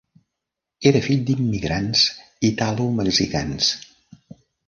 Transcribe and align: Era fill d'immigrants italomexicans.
Era 0.91 1.01
fill 1.07 1.19
d'immigrants 1.27 2.07
italomexicans. 2.51 3.71